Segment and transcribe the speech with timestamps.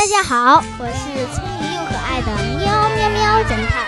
[0.00, 3.86] 大家好，我是聪明又可爱的喵喵喵侦探。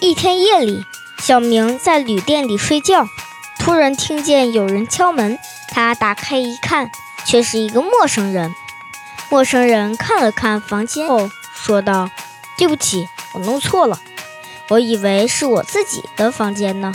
[0.00, 0.86] 一天夜里，
[1.18, 3.06] 小明在旅店里睡觉，
[3.58, 5.38] 突然听见有人敲门。
[5.68, 6.90] 他打开一看，
[7.26, 8.54] 却是一个陌生人。
[9.28, 12.08] 陌生人看了看房间后，说道
[12.56, 14.00] ：“对不起，我弄错了，
[14.68, 16.94] 我以为是我自己的房间呢。”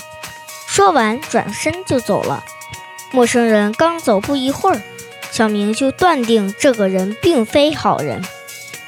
[0.67, 2.43] 说完，转身就走了。
[3.11, 4.81] 陌生人刚走不一会儿，
[5.31, 8.23] 小明就断定这个人并非好人，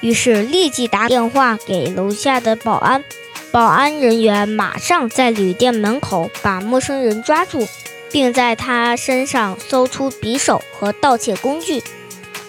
[0.02, 3.04] 于是立即打电话给楼下的保安。
[3.52, 7.68] 保安人员马上在旅店门口把陌生人抓住，
[8.12, 11.82] 并在他身上搜出匕首和盗窃工具。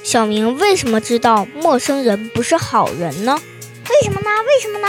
[0.03, 3.39] 小明为什么知道陌生人不是好人呢？
[4.01, 4.31] 为什么呢？
[4.47, 4.89] 为什么呢？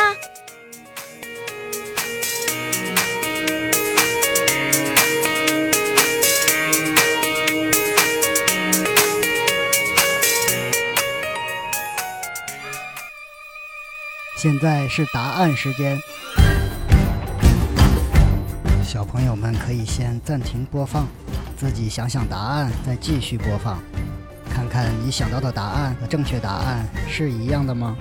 [14.38, 16.00] 现在是答案时间，
[18.82, 21.06] 小朋友们可以先暂停播放，
[21.58, 23.84] 自己想想答案，再继续播放，
[24.50, 27.98] 看看你想到的答案和正确答案是一样的吗？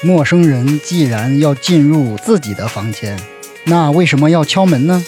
[0.00, 3.18] 陌生人既然要进入自己的房间，
[3.64, 5.04] 那为什么要敲门呢？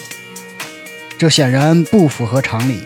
[1.17, 2.81] 这显然不符合常理。